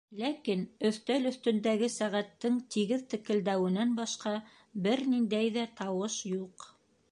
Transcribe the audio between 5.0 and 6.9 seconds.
ниндәй ҙә тауыш юҡ.